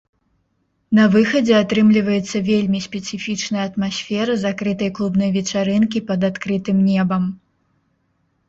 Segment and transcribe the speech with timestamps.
[0.99, 7.23] На выхадзе атрымліваецца вельмі спецыфічная атмасфера закрытай клубнай вечарынкі пад адкрытым небам.